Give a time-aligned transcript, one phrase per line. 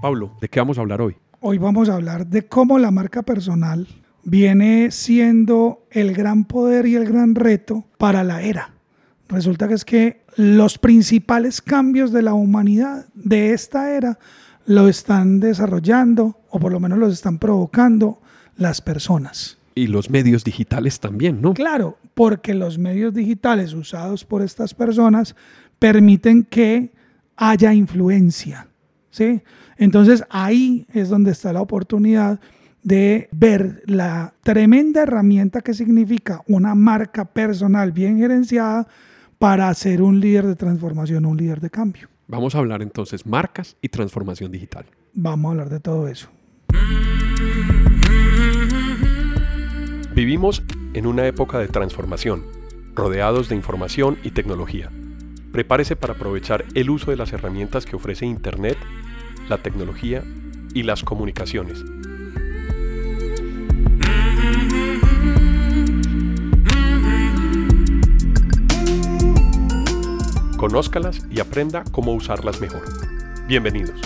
[0.00, 1.16] Pablo, ¿de qué vamos a hablar hoy?
[1.40, 3.86] Hoy vamos a hablar de cómo la marca personal
[4.24, 8.72] viene siendo el gran poder y el gran reto para la era.
[9.28, 14.18] Resulta que es que los principales cambios de la humanidad de esta era
[14.64, 18.22] lo están desarrollando o por lo menos los están provocando
[18.56, 19.58] las personas.
[19.74, 21.52] Y los medios digitales también, ¿no?
[21.52, 25.36] Claro, porque los medios digitales usados por estas personas
[25.78, 26.92] permiten que
[27.36, 28.66] haya influencia,
[29.10, 29.42] ¿sí?
[29.76, 32.40] Entonces ahí es donde está la oportunidad
[32.82, 38.88] de ver la tremenda herramienta que significa una marca personal bien gerenciada
[39.38, 42.08] para ser un líder de transformación, un líder de cambio.
[42.28, 44.86] Vamos a hablar entonces marcas y transformación digital.
[45.14, 46.28] Vamos a hablar de todo eso.
[50.14, 52.44] Vivimos en una época de transformación,
[52.94, 54.90] rodeados de información y tecnología.
[55.52, 58.78] Prepárese para aprovechar el uso de las herramientas que ofrece Internet,
[59.48, 60.22] la tecnología
[60.74, 61.84] y las comunicaciones
[70.60, 72.82] Conózcalas y aprenda cómo usarlas mejor.
[73.46, 73.98] Bienvenidos.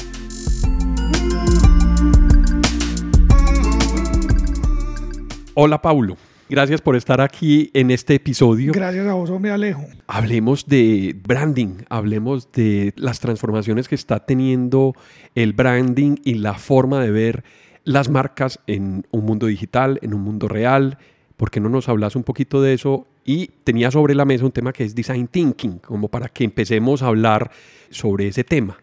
[5.54, 6.16] Hola Paulo,
[6.48, 8.72] gracias por estar aquí en este episodio.
[8.72, 9.84] Gracias a vos, hombre Alejo.
[10.06, 14.94] Hablemos de branding, hablemos de las transformaciones que está teniendo
[15.34, 17.44] el branding y la forma de ver
[17.84, 20.98] las marcas en un mundo digital, en un mundo real.
[21.36, 24.52] ¿Por qué no nos hablas un poquito de eso y tenía sobre la mesa un
[24.52, 27.50] tema que es design thinking, como para que empecemos a hablar
[27.90, 28.76] sobre ese tema.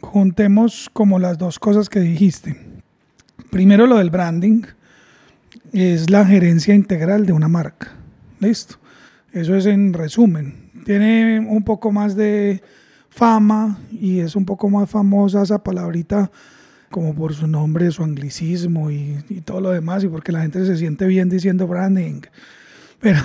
[0.00, 2.56] Juntemos como las dos cosas que dijiste.
[3.50, 4.62] Primero lo del branding
[5.72, 7.92] es la gerencia integral de una marca.
[8.40, 8.76] Listo.
[9.32, 10.70] Eso es en resumen.
[10.84, 12.62] Tiene un poco más de
[13.10, 16.30] fama y es un poco más famosa esa palabrita
[16.90, 20.64] como por su nombre, su anglicismo y, y todo lo demás y porque la gente
[20.64, 22.22] se siente bien diciendo branding
[23.00, 23.20] pero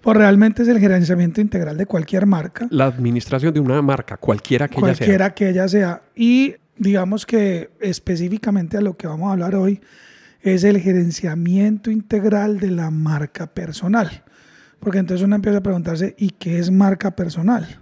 [0.00, 2.66] pues realmente es el gerenciamiento integral de cualquier marca.
[2.70, 4.96] La administración de una marca, cualquiera que ella sea.
[4.96, 6.02] Cualquiera que ella sea.
[6.14, 9.82] Y digamos que específicamente a lo que vamos a hablar hoy
[10.54, 14.24] es el gerenciamiento integral de la marca personal.
[14.80, 17.80] Porque entonces uno empieza a preguntarse, ¿y qué es marca personal?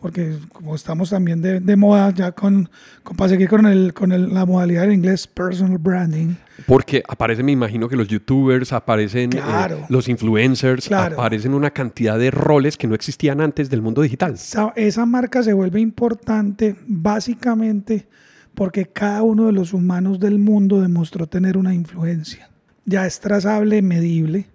[0.00, 2.68] porque como estamos también de, de moda ya con,
[3.02, 6.34] con, para seguir con, el, con el, la modalidad en inglés personal branding.
[6.66, 9.40] Porque aparece, me imagino que los youtubers, aparecen eh,
[9.88, 14.34] los influencers, aparecen una cantidad de roles que no existían antes del mundo digital.
[14.34, 18.08] Esa, esa marca se vuelve importante básicamente
[18.54, 22.50] porque cada uno de los humanos del mundo demostró tener una influencia.
[22.84, 24.46] Ya es trazable, medible.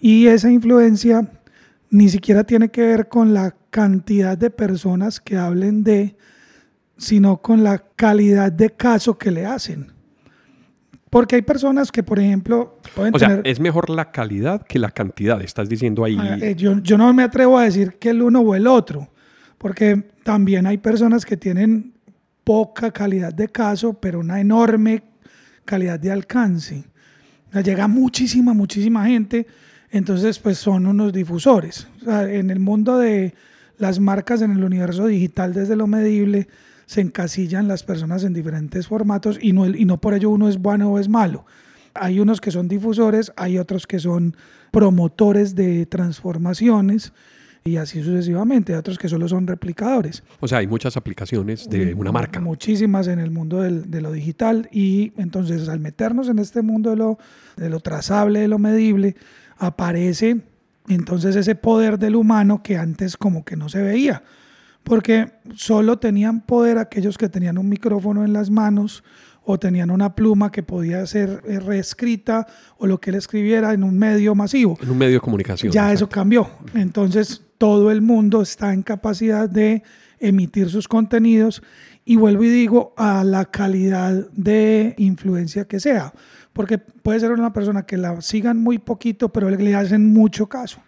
[0.00, 1.30] Y esa influencia
[1.90, 6.16] ni siquiera tiene que ver con la cantidad de personas que hablen de,
[6.96, 9.92] sino con la calidad de caso que le hacen.
[11.08, 14.90] Porque hay personas que, por ejemplo, pueden o sea, es mejor la calidad que la
[14.90, 16.18] cantidad, estás diciendo ahí.
[16.20, 19.08] Ah, eh, yo, yo no me atrevo a decir que el uno o el otro,
[19.56, 21.95] porque también hay personas que tienen
[22.46, 25.02] poca calidad de caso, pero una enorme
[25.64, 26.84] calidad de alcance.
[27.52, 29.48] O llega muchísima, muchísima gente
[29.90, 31.88] entonces, pues son unos difusores.
[32.06, 33.34] en el mundo de
[33.78, 36.48] las marcas, en el universo digital, desde lo medible,
[36.86, 40.58] se encasillan las personas en diferentes formatos y no, y no por ello uno es
[40.58, 41.46] bueno o es malo.
[41.94, 44.36] Hay unos que son difusores, hay otros que son
[44.70, 47.12] promotores de transformaciones
[47.66, 50.22] y así sucesivamente, hay otros que solo son replicadores.
[50.40, 52.40] O sea, hay muchas aplicaciones de una marca.
[52.40, 56.96] Muchísimas en el mundo de lo digital y entonces al meternos en este mundo de
[56.96, 57.18] lo,
[57.56, 59.16] de lo trazable, de lo medible,
[59.58, 60.42] aparece
[60.88, 64.22] entonces ese poder del humano que antes como que no se veía,
[64.84, 69.02] porque solo tenían poder aquellos que tenían un micrófono en las manos
[69.42, 72.46] o tenían una pluma que podía ser eh, reescrita
[72.78, 74.76] o lo que él escribiera en un medio masivo.
[74.80, 75.72] En un medio de comunicación.
[75.72, 76.48] Ya eso cambió.
[76.74, 79.82] Entonces todo el mundo está en capacidad de
[80.18, 81.62] emitir sus contenidos
[82.04, 86.12] y vuelvo y digo a la calidad de influencia que sea
[86.56, 90.80] porque puede ser una persona que la sigan muy poquito, pero le hacen mucho caso,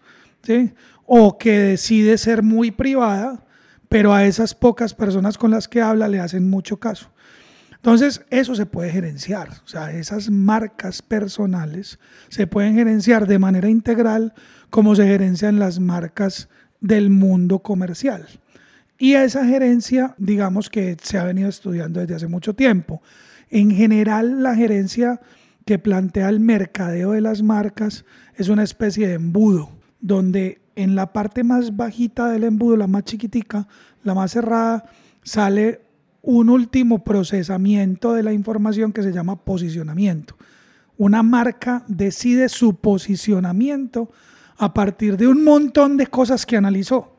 [0.43, 0.73] ¿sí?
[1.05, 3.45] O que decide ser muy privada,
[3.87, 7.11] pero a esas pocas personas con las que habla le hacen mucho caso.
[7.89, 11.99] Entonces, eso se puede gerenciar, o sea, esas marcas personales
[12.29, 14.35] se pueden gerenciar de manera integral
[14.69, 16.51] como se gerencian las marcas
[16.83, 18.27] del mundo comercial.
[18.99, 23.01] Y esa gerencia, digamos que se ha venido estudiando desde hace mucho tiempo.
[23.49, 25.23] En general, la gerencia
[25.65, 28.05] que plantea el mercadeo de las marcas
[28.37, 33.05] es una especie de embudo, donde en la parte más bajita del embudo, la más
[33.05, 33.67] chiquitica,
[34.05, 34.85] la más cerrada,
[35.23, 35.88] sale
[36.31, 40.37] un último procesamiento de la información que se llama posicionamiento.
[40.99, 44.11] Una marca decide su posicionamiento
[44.59, 47.18] a partir de un montón de cosas que analizó.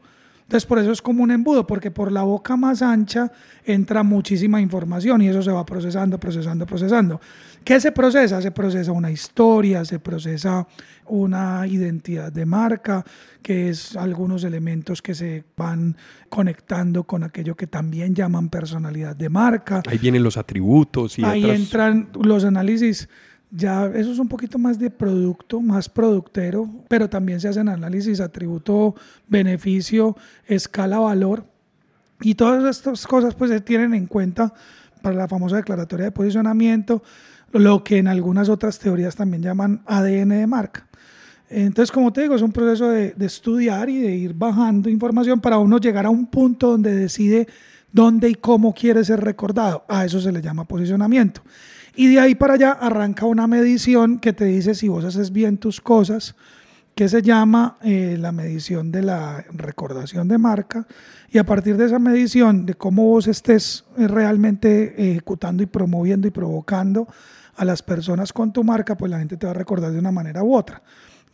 [0.50, 3.32] Entonces, por eso es como un embudo, porque por la boca más ancha
[3.64, 7.22] entra muchísima información y eso se va procesando, procesando, procesando.
[7.64, 8.42] ¿Qué se procesa?
[8.42, 10.66] Se procesa una historia, se procesa
[11.06, 13.06] una identidad de marca,
[13.44, 15.96] que es algunos elementos que se van
[16.30, 19.84] conectando con aquello que también llaman personalidad de marca.
[19.86, 23.08] Ahí vienen los atributos y Ahí entran los análisis
[23.52, 28.20] ya eso es un poquito más de producto, más productero, pero también se hacen análisis
[28.20, 28.96] atributo,
[29.28, 30.16] beneficio,
[30.48, 31.46] escala, valor.
[32.22, 34.54] Y todas estas cosas pues se tienen en cuenta
[35.02, 37.02] para la famosa declaratoria de posicionamiento,
[37.52, 40.88] lo que en algunas otras teorías también llaman ADN de marca.
[41.50, 45.40] Entonces, como te digo, es un proceso de, de estudiar y de ir bajando información
[45.40, 47.48] para uno llegar a un punto donde decide
[47.92, 49.84] dónde y cómo quiere ser recordado.
[49.88, 51.42] A eso se le llama posicionamiento.
[51.96, 55.58] Y de ahí para allá arranca una medición que te dice si vos haces bien
[55.58, 56.36] tus cosas,
[56.96, 60.86] que se llama eh, la medición de la recordación de marca.
[61.32, 66.28] Y a partir de esa medición, de cómo vos estés eh, realmente ejecutando y promoviendo
[66.28, 67.08] y provocando
[67.56, 70.12] a las personas con tu marca, pues la gente te va a recordar de una
[70.12, 70.82] manera u otra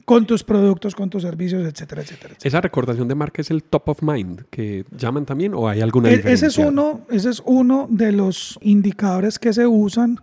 [0.05, 3.89] con tus productos, con tus servicios, etcétera, etcétera, ¿Esa recordación de marca es el top
[3.89, 6.47] of mind que llaman también o hay alguna e-, diferencia?
[6.47, 10.19] Ese es uno, ese es uno de los indicadores que se usan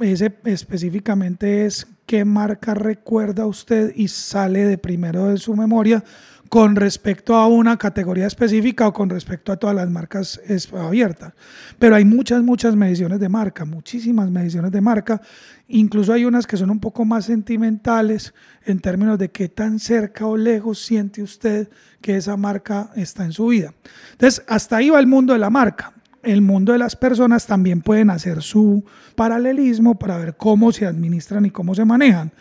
[0.00, 6.04] ese específicamente es qué marca recuerda usted y sale de primero de su memoria
[6.48, 10.40] con respecto a una categoría específica o con respecto a todas las marcas
[10.72, 11.32] abiertas.
[11.78, 15.20] Pero hay muchas, muchas mediciones de marca, muchísimas mediciones de marca.
[15.66, 20.26] Incluso hay unas que son un poco más sentimentales en términos de qué tan cerca
[20.26, 21.68] o lejos siente usted
[22.00, 23.74] que esa marca está en su vida.
[24.12, 25.92] Entonces, hasta ahí va el mundo de la marca
[26.24, 28.84] el mundo de las personas también pueden hacer su
[29.14, 32.32] paralelismo para ver cómo se administran y cómo se manejan.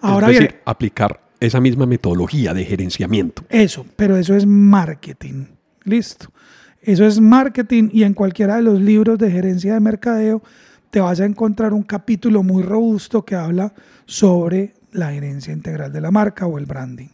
[0.00, 3.44] Ahora es decir, aplicar esa misma metodología de gerenciamiento.
[3.48, 5.46] Eso, pero eso es marketing.
[5.84, 6.32] Listo.
[6.80, 10.42] Eso es marketing y en cualquiera de los libros de gerencia de mercadeo
[10.90, 13.74] te vas a encontrar un capítulo muy robusto que habla
[14.04, 17.08] sobre la gerencia integral de la marca o el branding.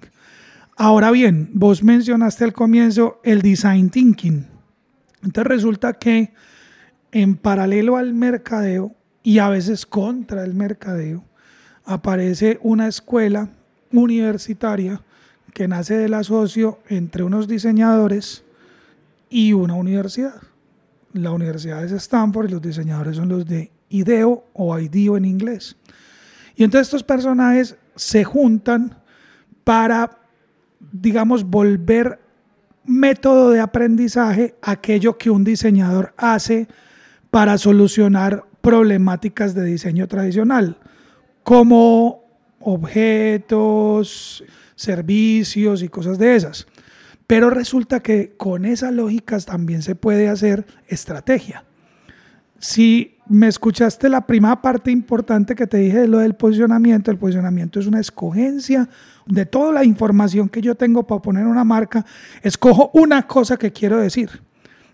[0.77, 4.52] Ahora bien, vos mencionaste al comienzo el design thinking.
[5.23, 6.33] Entonces resulta que
[7.13, 11.25] en paralelo al mercadeo y a veces contra el mercadeo,
[11.85, 13.51] aparece una escuela
[13.93, 15.03] universitaria
[15.53, 18.45] que nace del asocio entre unos diseñadores
[19.29, 20.41] y una universidad.
[21.13, 25.77] La universidad es Stanford y los diseñadores son los de IDEO o IDEO en inglés.
[26.57, 28.97] Y entonces estos personajes se juntan
[29.65, 30.19] para,
[30.81, 32.19] digamos, volver
[32.85, 36.69] método de aprendizaje aquello que un diseñador hace
[37.31, 40.79] para solucionar problemáticas de diseño tradicional,
[41.43, 42.25] como
[42.61, 44.45] objetos,
[44.77, 46.67] servicios y cosas de esas.
[47.27, 51.65] Pero resulta que con esas lógicas también se puede hacer estrategia.
[52.59, 57.19] Si me escuchaste la primera parte importante que te dije de lo del posicionamiento, el
[57.19, 58.89] posicionamiento es una escogencia
[59.27, 62.05] de toda la información que yo tengo para poner una marca,
[62.43, 64.43] escojo una cosa que quiero decir.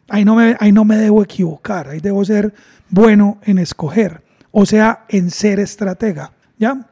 [0.08, 2.54] Ahí no me, ahí no me debo equivocar, ahí debo ser
[2.88, 6.32] bueno en escoger, o sea, en ser estratega.
[6.58, 6.88] ¿ya?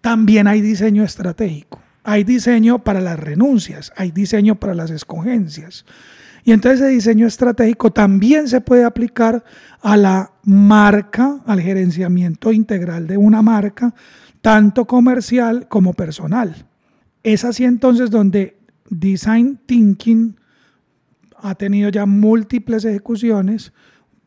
[0.00, 5.84] También hay diseño estratégico, hay diseño para las renuncias, hay diseño para las escogencias.
[6.44, 9.44] Y entonces ese diseño estratégico también se puede aplicar
[9.80, 13.94] a la marca, al gerenciamiento integral de una marca,
[14.40, 16.66] tanto comercial como personal.
[17.22, 18.56] Es así entonces donde
[18.90, 20.36] Design Thinking
[21.36, 23.72] ha tenido ya múltiples ejecuciones,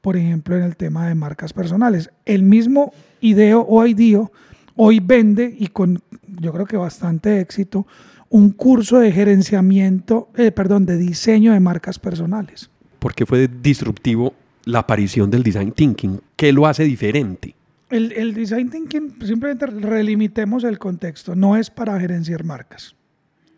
[0.02, 2.10] por ejemplo, en el tema de marcas personales.
[2.26, 4.32] El mismo IDEO o IDEO
[4.76, 6.02] hoy vende y con
[6.40, 7.88] yo creo que bastante éxito
[8.36, 12.70] un curso de gerenciamiento, eh, perdón, de diseño de marcas personales.
[13.00, 14.34] ¿Por qué fue disruptivo
[14.66, 16.20] la aparición del design thinking?
[16.36, 17.56] ¿Qué lo hace diferente?
[17.90, 22.94] El, design thinking, simplemente relimitemos el contexto, no es para gerenciar marcas.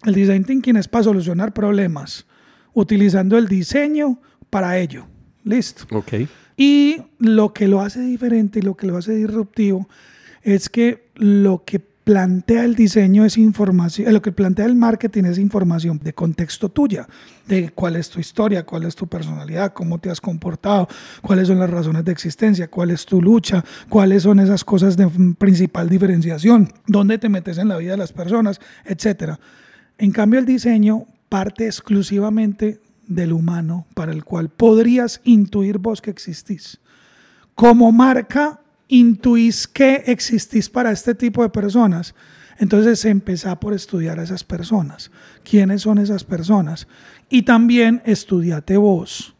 [0.05, 2.27] El design thinking es para solucionar problemas,
[2.75, 5.07] utilizando el diseño para ello.
[5.43, 5.86] Listo.
[5.89, 6.13] Ok.
[6.55, 9.89] Y lo que lo hace diferente y lo que lo hace disruptivo
[10.43, 15.37] es que lo que plantea el diseño es información, lo que plantea el marketing es
[15.37, 17.05] información de contexto tuya,
[17.49, 20.87] de cuál es tu historia, cuál es tu personalidad, cómo te has comportado,
[21.21, 25.05] cuáles son las razones de existencia, cuál es tu lucha, cuáles son esas cosas de
[25.37, 29.33] principal diferenciación, dónde te metes en la vida de las personas, etc.
[29.97, 36.11] En cambio, el diseño parte exclusivamente del humano para el cual podrías intuir vos que
[36.11, 36.79] existís.
[37.53, 42.15] Como marca, intuís que existís para este tipo de personas.
[42.60, 45.12] Entonces empezá por estudiar a esas personas.
[45.44, 46.88] ¿Quiénes son esas personas?
[47.29, 49.36] Y también estudiate vos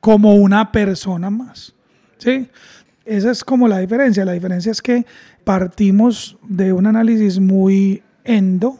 [0.00, 1.74] como una persona más.
[2.18, 2.48] ¿Sí?
[3.04, 4.24] Esa es como la diferencia.
[4.24, 5.06] La diferencia es que
[5.44, 8.78] partimos de un análisis muy endo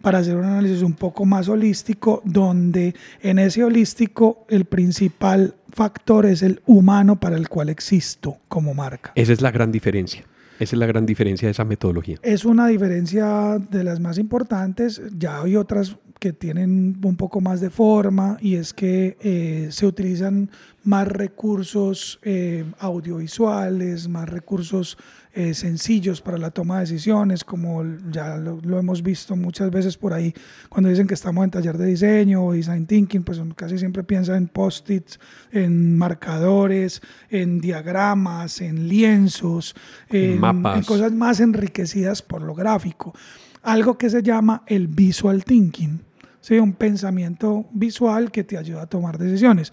[0.00, 6.26] para hacer un análisis un poco más holístico, donde en ese holístico el principal factor
[6.26, 9.12] es el humano para el cual existo como marca.
[9.14, 10.24] Esa es la gran diferencia.
[10.58, 12.18] Esa es la gran diferencia de esa metodología.
[12.22, 15.00] Es una diferencia de las más importantes.
[15.16, 19.86] Ya hay otras que tienen un poco más de forma y es que eh, se
[19.86, 20.50] utilizan
[20.82, 24.96] más recursos eh, audiovisuales, más recursos
[25.34, 30.12] eh, sencillos para la toma de decisiones, como ya lo, hemos visto muchas veces por
[30.12, 30.34] ahí,
[30.68, 34.36] cuando dicen que estamos en taller de diseño o design thinking, pues casi siempre piensan
[34.36, 35.20] en post-its,
[35.52, 39.76] en marcadores, en diagramas, en lienzos,
[40.08, 43.14] en, en cosas más enriquecidas por lo gráfico.
[43.62, 46.07] Algo que se llama el visual thinking.
[46.48, 46.58] ¿Sí?
[46.58, 49.72] un pensamiento visual que te ayuda a tomar decisiones.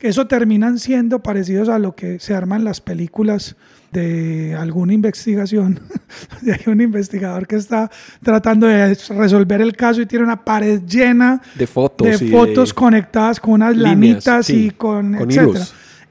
[0.00, 3.56] Eso terminan siendo parecidos a lo que se arman las películas
[3.92, 5.80] de alguna investigación,
[6.42, 7.90] de un investigador que está
[8.22, 13.38] tratando de resolver el caso y tiene una pared llena de fotos, de fotos conectadas
[13.40, 15.30] con unas lanitas y con, con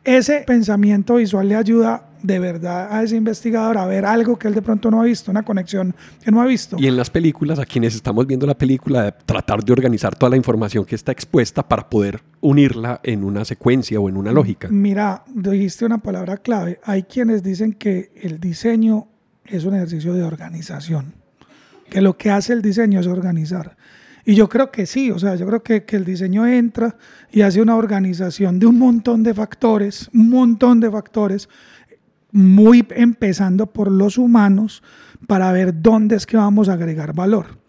[0.03, 4.55] Ese pensamiento visual le ayuda de verdad a ese investigador a ver algo que él
[4.55, 6.77] de pronto no ha visto, una conexión que no ha visto.
[6.79, 10.31] Y en las películas, a quienes estamos viendo la película, de tratar de organizar toda
[10.31, 14.67] la información que está expuesta para poder unirla en una secuencia o en una lógica.
[14.69, 16.79] Mira, dijiste una palabra clave.
[16.83, 19.07] Hay quienes dicen que el diseño
[19.45, 21.13] es un ejercicio de organización,
[21.89, 23.77] que lo que hace el diseño es organizar.
[24.27, 26.97] Y yo creo que sí, o sea, yo creo que, que, el diseño entra
[27.31, 31.47] y hace una organización de un montón de factores, un montón de factores
[32.35, 34.83] muy empezando por los humanos
[35.25, 37.59] para ver dónde es que vamos a agregar valor.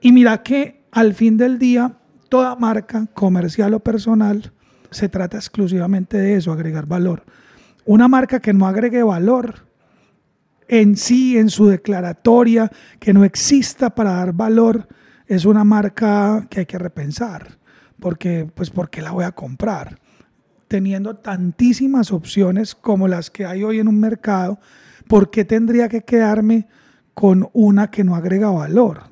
[0.00, 1.92] Y mira que al fin del día,
[2.28, 4.52] toda marca comercial o personal
[4.90, 7.22] se trata exclusivamente de eso, agregar valor.
[7.84, 9.68] Una marca que no agregue valor
[10.66, 14.88] en sí, en su declaratoria, que no exista para dar valor,
[15.28, 17.58] es una marca que hay que repensar.
[18.00, 20.00] Porque, pues, ¿por qué la voy a comprar?
[20.70, 24.60] Teniendo tantísimas opciones como las que hay hoy en un mercado,
[25.08, 26.68] ¿por qué tendría que quedarme
[27.12, 29.02] con una que no agrega valor?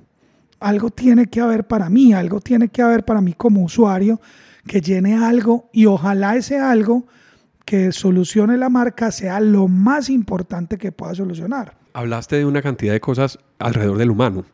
[0.60, 4.20] Algo tiene que haber para mí, algo tiene que haber para mí como usuario
[4.68, 7.08] que llene algo y ojalá ese algo
[7.64, 11.76] que solucione la marca sea lo más importante que pueda solucionar.
[11.92, 14.44] Hablaste de una cantidad de cosas alrededor del humano.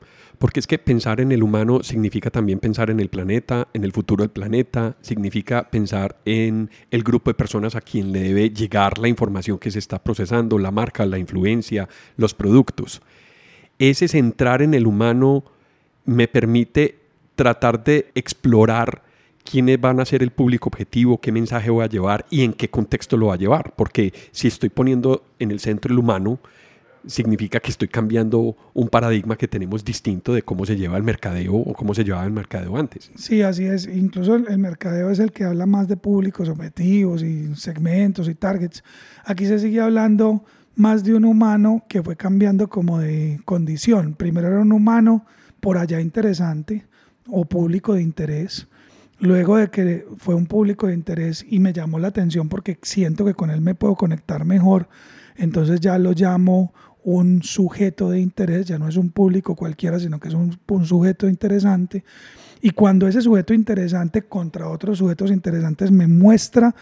[0.45, 3.93] Porque es que pensar en el humano significa también pensar en el planeta, en el
[3.93, 8.99] futuro del planeta, significa pensar en el grupo de personas a quien le debe llegar
[8.99, 13.01] la información que se está procesando, la marca, la influencia, los productos.
[13.79, 15.45] Ese centrar en el humano
[16.05, 16.99] me permite
[17.37, 19.03] tratar de explorar
[19.51, 22.69] quiénes van a ser el público objetivo, qué mensaje voy a llevar y en qué
[22.69, 23.73] contexto lo va a llevar.
[23.77, 26.39] Porque si estoy poniendo en el centro el humano,
[27.07, 31.55] significa que estoy cambiando un paradigma que tenemos distinto de cómo se lleva el mercadeo
[31.55, 33.11] o cómo se llevaba el mercadeo antes.
[33.17, 33.87] Sí, así es.
[33.87, 38.83] Incluso el, mercadeo es el que habla más de públicos objetivos y segmentos y targets.
[39.25, 40.45] Aquí se sigue hablando
[40.77, 44.15] más de un humano que fue cambiando como de condición.
[44.15, 45.25] Primero era un humano
[45.61, 46.87] por allá interesante
[47.29, 48.67] o público de interés.
[49.21, 53.25] Luego de que fue un público de interés y me llamó la atención porque siento
[53.25, 54.89] que con él me puedo conectar mejor,
[55.37, 56.73] entonces ya lo llamo
[57.05, 61.29] un sujeto de interés, ya no es un público cualquiera, sino que es un, sujeto
[61.29, 62.03] interesante.
[62.61, 66.75] Y cuando ese sujeto interesante contra otros sujetos interesantes me muestra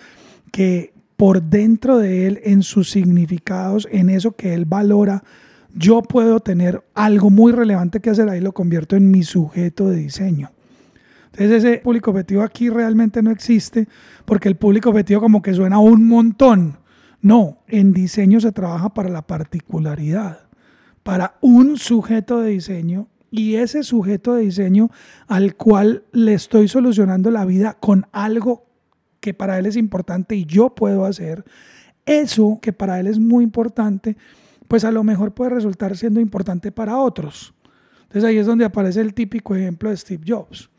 [0.52, 5.24] que por dentro de él, en sus significados, en eso que él valora,
[5.74, 9.96] yo puedo tener algo muy relevante que hacer ahí, lo convierto en mi sujeto de
[9.96, 10.50] diseño.
[11.32, 13.88] Entonces ese público objetivo aquí realmente no existe
[14.24, 16.81] porque el público objetivo como que suena un montón.
[17.22, 20.40] No, en diseño se trabaja para la particularidad,
[21.04, 24.90] para un sujeto de diseño y ese sujeto de diseño
[25.28, 28.66] al cual le estoy solucionando la vida con algo
[29.20, 31.44] que para él es importante y yo puedo hacer,
[32.06, 34.16] eso que para él es muy importante,
[34.66, 37.54] pues a lo mejor puede resultar siendo importante para otros.
[38.02, 40.70] Entonces ahí es donde aparece el típico ejemplo de Steve Jobs.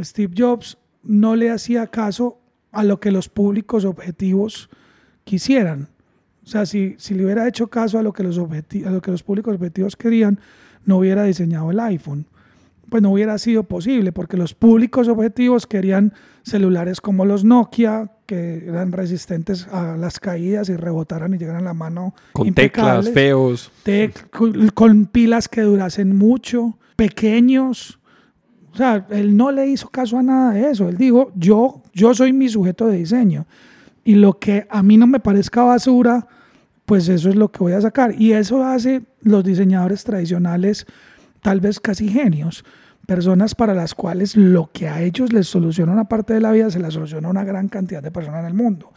[0.00, 2.40] Steve Jobs no le hacía caso
[2.72, 4.68] a lo que los públicos objetivos
[5.26, 5.88] quisieran.
[6.44, 9.10] O sea, si, si le hubiera hecho caso a lo, que los a lo que
[9.10, 10.38] los públicos objetivos querían,
[10.84, 12.26] no hubiera diseñado el iPhone.
[12.88, 16.12] pues no hubiera sido posible, porque los públicos objetivos querían
[16.44, 21.64] celulares como los Nokia, que eran resistentes a las caídas y rebotaran y llegaran a
[21.64, 22.14] la mano.
[22.32, 23.72] Con teclas feos.
[24.74, 27.98] con pilas que durasen mucho, pequeños.
[28.72, 30.88] O sea, él no le hizo caso a nada de eso.
[30.88, 33.46] Él dijo, yo, yo soy mi sujeto de diseño.
[34.06, 36.28] Y lo que a mí no me parezca basura,
[36.84, 38.14] pues eso es lo que voy a sacar.
[38.16, 40.86] Y eso hace los diseñadores tradicionales
[41.42, 42.64] tal vez casi genios,
[43.04, 46.70] personas para las cuales lo que a ellos les soluciona una parte de la vida
[46.70, 48.92] se la soluciona una gran cantidad de personas en el mundo.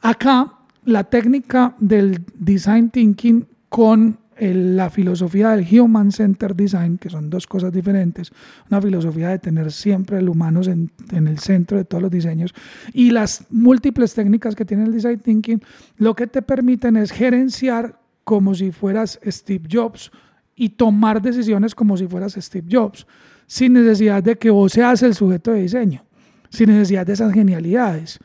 [0.00, 0.54] Acá,
[0.86, 7.46] la técnica del design thinking con la filosofía del Human Centered Design, que son dos
[7.46, 8.32] cosas diferentes,
[8.70, 12.54] una filosofía de tener siempre el humano en, en, el centro de todos los diseños
[12.92, 15.62] y las múltiples técnicas que tiene el Design Thinking,
[15.98, 20.10] lo que te permiten es gerenciar como si fueras Steve Jobs
[20.56, 23.06] y tomar decisiones como si fueras Steve Jobs,
[23.46, 26.04] sin necesidad de que vos seas el sujeto de diseño,
[26.50, 28.18] sin necesidad de esas genialidades.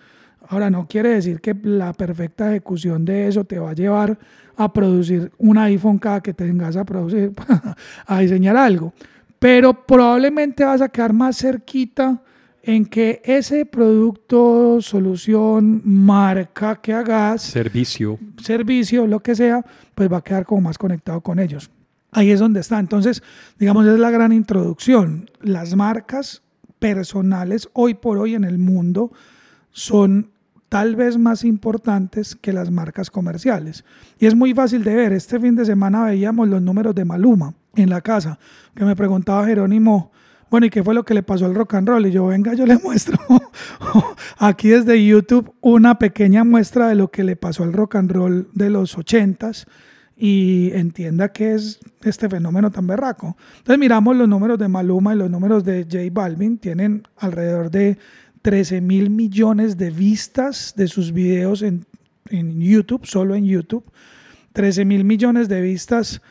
[0.50, 4.18] Ahora, no quiere decir que la perfecta ejecución de eso te va a llevar
[4.58, 7.34] a producir un iPhone cada que tengas a producir,
[8.06, 8.94] a diseñar algo,
[9.40, 12.22] pero probablemente vas a quedar más cerquita
[12.64, 20.18] en que ese producto, solución, marca que hagas, servicio, servicio, lo que sea, pues va
[20.18, 21.70] a quedar como más conectado con ellos.
[22.12, 22.80] Ahí es donde está.
[22.80, 23.22] Entonces,
[23.60, 25.30] digamos, es la gran introducción.
[25.42, 26.42] Las marcas
[26.80, 29.12] personales hoy por hoy en el mundo
[29.72, 30.32] son
[30.70, 33.86] tal vez más importantes que las marcas comerciales.
[34.20, 35.14] Y es muy fácil de ver.
[35.14, 38.40] Este fin de semana veíamos los números de Maluma en la casa,
[38.76, 40.12] que me preguntaba Jerónimo,
[40.50, 42.06] bueno, ¿y qué fue lo que le pasó al rock and roll?
[42.06, 43.18] Y yo, venga, yo le muestro
[44.38, 48.48] aquí desde YouTube una pequeña muestra de lo que le pasó al rock and roll
[48.54, 49.68] de los ochentas
[50.18, 53.36] y entienda qué es este fenómeno tan berraco.
[53.58, 57.98] Entonces miramos los números de Maluma y los números de J Balvin, tienen alrededor de
[58.46, 61.84] 13 mil millones de vistas de sus videos en,
[62.30, 63.84] en YouTube, solo en YouTube.
[64.54, 66.22] 13 mil millones de vistas,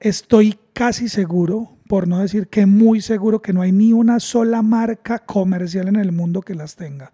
[0.00, 4.60] estoy casi seguro, por no decir que muy seguro, que no hay ni una sola
[4.62, 7.12] marca comercial en el mundo que las tenga.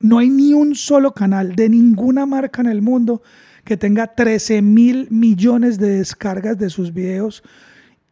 [0.00, 3.22] No hay ni un solo canal de ninguna marca en el mundo
[3.62, 7.44] que tenga 13 mil millones de descargas de sus videos,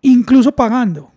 [0.02, 1.10] incluso pagando.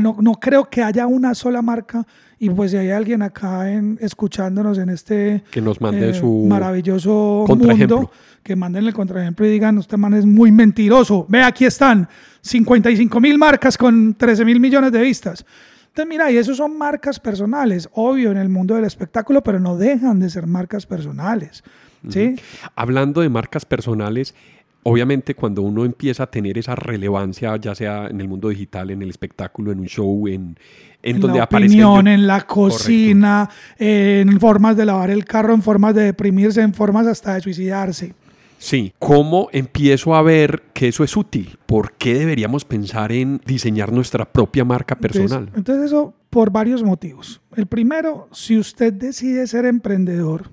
[0.00, 2.06] No, no, creo que haya una sola marca
[2.38, 6.46] y pues si hay alguien acá en, escuchándonos en este que nos mande eh, su
[6.48, 8.10] maravilloso mundo,
[8.42, 11.26] que manden el contraejemplo y digan, usted man es muy mentiroso.
[11.28, 12.08] Ve, aquí están
[12.42, 15.44] 55 mil marcas con 13 mil millones de vistas.
[15.88, 19.76] Entonces, mira, y eso son marcas personales, obvio, en el mundo del espectáculo, pero no
[19.76, 21.64] dejan de ser marcas personales.
[22.08, 22.36] ¿sí?
[22.76, 24.34] Hablando de marcas personales,
[24.82, 29.02] obviamente cuando uno empieza a tener esa relevancia, ya sea en el mundo digital, en
[29.02, 30.58] el espectáculo, en un show, en,
[31.02, 35.94] en, donde la opinión, en la cocina, en formas de lavar el carro, en formas
[35.94, 38.14] de deprimirse, en formas hasta de suicidarse.
[38.58, 41.58] Sí, ¿cómo empiezo a ver que eso es útil?
[41.66, 45.50] ¿Por qué deberíamos pensar en diseñar nuestra propia marca personal?
[45.54, 47.40] entonces eso por varios motivos.
[47.54, 50.50] El primero, si usted decide ser emprendedor,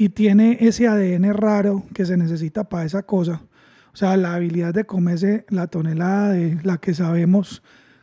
[0.00, 3.42] y tiene ese ADN raro que se necesita para esa cosa.
[3.92, 7.62] O sea, la habilidad de comerse la tonelada de la que sabemos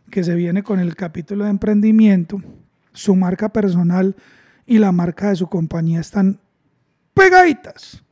[0.10, 2.42] que se viene con el capítulo de emprendimiento,
[2.94, 4.16] su marca personal
[4.66, 6.40] y la marca de su compañía están
[7.14, 8.04] pegaditas,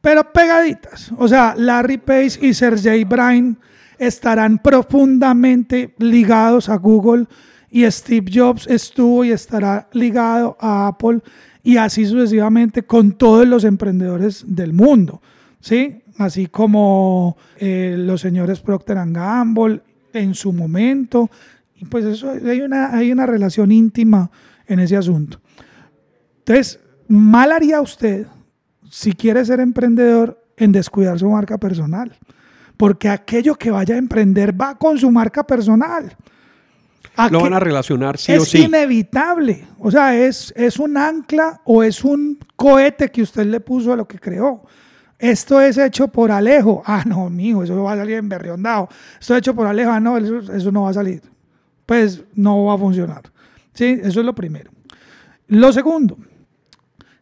[0.00, 1.12] pero pegaditas.
[1.18, 3.58] O sea, Larry Page y Sergey Brin
[3.98, 7.26] estarán profundamente ligados a Google
[7.70, 11.20] y Steve Jobs estuvo y estará ligado a Apple
[11.62, 15.20] y así sucesivamente con todos los emprendedores del mundo,
[15.60, 16.02] ¿sí?
[16.18, 21.30] Así como eh, los señores Procter Gamble en su momento,
[21.74, 24.30] y pues eso hay una, hay una relación íntima
[24.66, 25.40] en ese asunto.
[26.38, 28.26] Entonces, mal haría usted
[28.90, 32.16] si quiere ser emprendedor en descuidar su marca personal,
[32.78, 36.16] porque aquello que vaya a emprender va con su marca personal
[37.30, 38.58] lo van a relacionar sí o sí.
[38.58, 39.66] Es inevitable.
[39.78, 43.96] O sea, es, es un ancla o es un cohete que usted le puso a
[43.96, 44.62] lo que creó.
[45.18, 46.82] Esto es hecho por Alejo.
[46.84, 48.88] Ah, no, mijo, eso va a salir en berriondado.
[49.18, 49.90] Esto es hecho por Alejo.
[49.90, 51.22] Ah, no, eso, eso no va a salir.
[51.86, 53.22] Pues no va a funcionar.
[53.72, 54.70] Sí, eso es lo primero.
[55.48, 56.18] Lo segundo,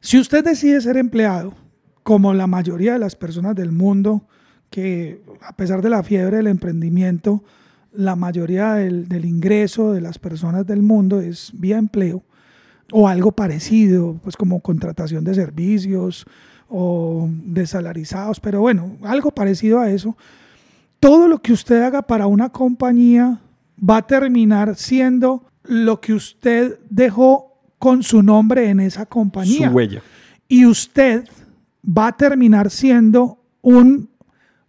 [0.00, 1.54] si usted decide ser empleado,
[2.02, 4.28] como la mayoría de las personas del mundo,
[4.70, 7.42] que a pesar de la fiebre del emprendimiento,
[7.92, 12.22] la mayoría del, ingreso de las personas del mundo es vía empleo
[12.92, 16.26] o algo parecido, pues como contratación de servicios
[16.76, 20.16] o desalarizados, pero bueno, algo parecido a eso.
[20.98, 23.38] Todo lo que usted haga para una compañía
[23.78, 29.68] va a terminar siendo lo que usted dejó con su nombre en esa compañía.
[29.68, 30.02] Su huella.
[30.48, 31.28] Y usted
[31.86, 34.10] va a terminar siendo un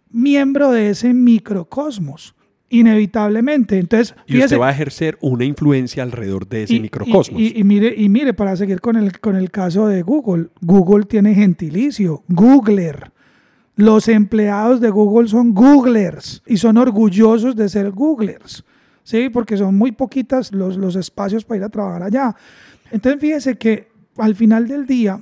[0.08, 2.35] miembro de ese microcosmos,
[2.68, 3.78] inevitablemente.
[3.78, 7.40] Entonces, y usted va a ejercer una influencia alrededor de ese microcosmos.
[7.40, 11.34] Y, mire, y mire, para seguir con el, con el caso de Google, Google tiene
[11.34, 13.12] gentilicio, Googler.
[13.76, 18.64] Los empleados de Google son Googlers y son orgullosos de ser Googlers,
[19.02, 19.28] ¿sí?
[19.28, 22.34] Porque son muy poquitas los, los espacios para ir a trabajar allá.
[22.90, 25.20] Entonces, fíjese que al final del día,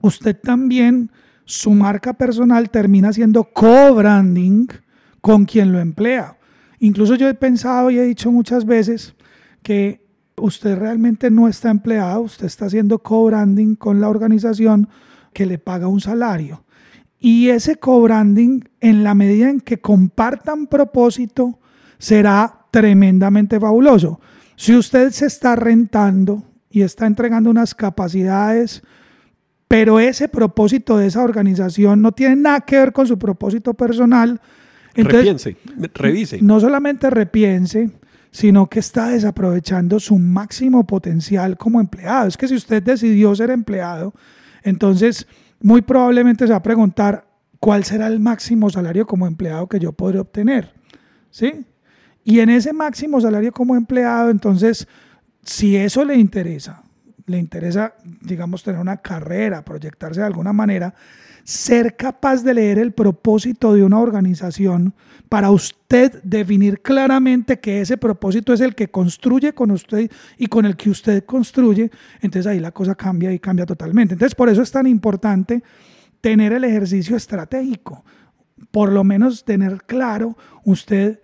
[0.00, 1.10] usted también,
[1.44, 4.66] su marca personal termina siendo co-branding
[5.20, 6.38] con quien lo emplea.
[6.78, 9.14] Incluso yo he pensado y he dicho muchas veces
[9.62, 10.04] que
[10.36, 14.88] usted realmente no está empleado, usted está haciendo co-branding con la organización
[15.32, 16.64] que le paga un salario.
[17.18, 21.58] Y ese co-branding, en la medida en que compartan propósito,
[21.98, 24.20] será tremendamente fabuloso.
[24.56, 28.82] Si usted se está rentando y está entregando unas capacidades,
[29.68, 34.40] pero ese propósito de esa organización no tiene nada que ver con su propósito personal,
[34.94, 35.56] repiense,
[35.94, 36.40] revise.
[36.42, 37.90] No solamente repiense,
[38.30, 42.28] sino que está desaprovechando su máximo potencial como empleado.
[42.28, 44.14] Es que si usted decidió ser empleado,
[44.62, 45.26] entonces
[45.60, 47.26] muy probablemente se va a preguntar
[47.58, 50.72] cuál será el máximo salario como empleado que yo podré obtener.
[51.30, 51.64] ¿Sí?
[52.24, 54.86] Y en ese máximo salario como empleado, entonces,
[55.42, 56.83] si eso le interesa,
[57.26, 60.94] le interesa, digamos, tener una carrera, proyectarse de alguna manera,
[61.44, 64.94] ser capaz de leer el propósito de una organización
[65.28, 70.64] para usted definir claramente que ese propósito es el que construye con usted y con
[70.64, 74.14] el que usted construye, entonces ahí la cosa cambia y cambia totalmente.
[74.14, 75.62] Entonces por eso es tan importante
[76.20, 78.04] tener el ejercicio estratégico,
[78.70, 81.20] por lo menos tener claro usted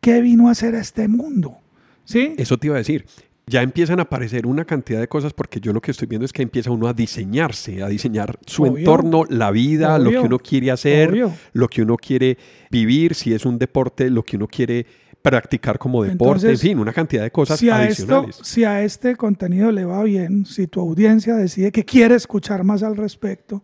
[0.00, 1.58] qué vino a hacer a este mundo.
[2.04, 2.34] ¿Sí?
[2.36, 3.06] Eso te iba a decir
[3.52, 6.32] ya empiezan a aparecer una cantidad de cosas porque yo lo que estoy viendo es
[6.32, 10.70] que empieza uno a diseñarse, a diseñar su entorno, la vida, lo que uno quiere
[10.70, 12.38] hacer, lo que uno quiere
[12.70, 14.86] vivir, si es un deporte, lo que uno quiere
[15.20, 18.40] practicar como deporte, en fin, una cantidad de cosas si adicionales.
[18.42, 22.82] si a este contenido le va bien, si tu audiencia decide que quiere escuchar más
[22.82, 23.62] al respecto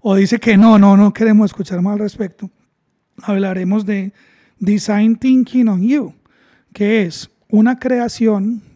[0.00, 2.50] o dice que no, no, no queremos escuchar más al respecto,
[3.22, 4.12] hablaremos de
[4.58, 6.12] Design Thinking on You,
[6.72, 8.67] que es una creación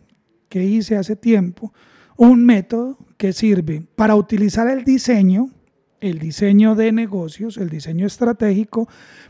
[0.52, 1.72] que hice hace tiempo,
[2.18, 5.48] un método que sirve para utilizar el diseño,
[5.98, 8.86] el diseño de negocios, el diseño estratégico,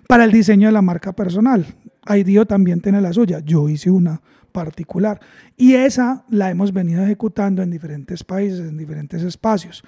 [0.08, 1.64] para el diseño de la marca personal.
[2.12, 5.20] IDEO también tiene la suya, yo hice una particular
[5.56, 9.84] y esa la hemos venido ejecutando en diferentes países, en diferentes espacios.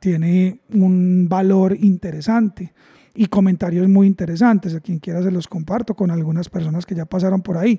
[0.00, 2.72] Tiene un valor interesante
[3.14, 4.74] y comentarios muy interesantes.
[4.74, 7.78] A quien quiera se los comparto con algunas personas que ya pasaron por ahí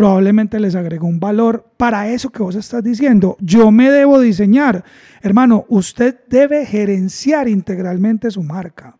[0.00, 3.36] probablemente les agregó un valor para eso que vos estás diciendo.
[3.38, 4.82] Yo me debo diseñar.
[5.20, 8.96] Hermano, usted debe gerenciar integralmente su marca.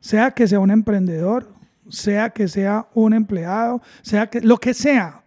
[0.00, 1.52] Sea que sea un emprendedor,
[1.90, 5.24] sea que sea un empleado, sea que lo que sea.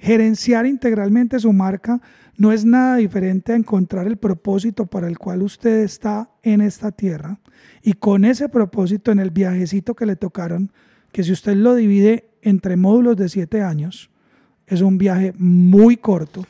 [0.00, 2.00] Gerenciar integralmente su marca
[2.36, 6.90] no es nada diferente a encontrar el propósito para el cual usted está en esta
[6.90, 7.38] tierra
[7.82, 10.72] y con ese propósito en el viajecito que le tocaron,
[11.12, 14.09] que si usted lo divide entre módulos de siete años,
[14.70, 16.44] es un viaje muy corto.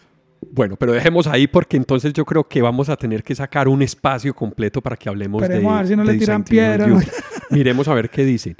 [0.52, 3.82] Bueno, pero dejemos ahí porque entonces yo creo que vamos a tener que sacar un
[3.82, 5.66] espacio completo para que hablemos de.
[5.66, 6.86] a ver si no le tiran piedra.
[7.50, 8.56] Miremos a ver qué dicen.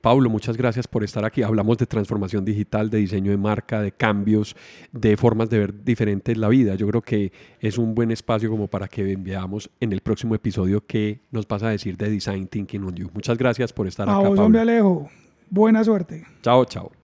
[0.00, 1.42] Pablo, muchas gracias por estar aquí.
[1.42, 4.54] Hablamos de transformación digital, de diseño de marca, de cambios,
[4.92, 6.74] de formas de ver diferentes la vida.
[6.74, 10.84] Yo creo que es un buen espacio como para que veamos en el próximo episodio
[10.86, 13.10] qué nos vas a decir de Design Thinking on You.
[13.14, 14.28] Muchas gracias por estar acá.
[14.28, 15.08] Vos, hombre Alejo.
[15.48, 16.26] Buena suerte.
[16.42, 17.03] Chao, chao.